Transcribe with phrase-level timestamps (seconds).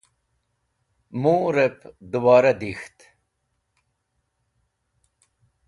[1.21, 1.79] Murẽb
[2.11, 2.97] dẽbora dik̃ht.